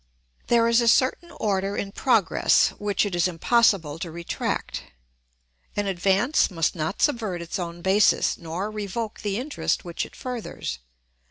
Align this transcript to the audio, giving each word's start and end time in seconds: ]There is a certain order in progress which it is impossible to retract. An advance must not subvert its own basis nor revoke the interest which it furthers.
]There 0.47 0.67
is 0.67 0.81
a 0.81 0.87
certain 0.87 1.29
order 1.29 1.77
in 1.77 1.91
progress 1.91 2.69
which 2.79 3.05
it 3.05 3.13
is 3.13 3.27
impossible 3.27 3.99
to 3.99 4.09
retract. 4.09 4.85
An 5.75 5.85
advance 5.85 6.49
must 6.49 6.75
not 6.75 7.03
subvert 7.03 7.39
its 7.39 7.59
own 7.59 7.83
basis 7.83 8.35
nor 8.35 8.71
revoke 8.71 9.19
the 9.19 9.37
interest 9.37 9.85
which 9.85 10.03
it 10.03 10.15
furthers. 10.15 10.79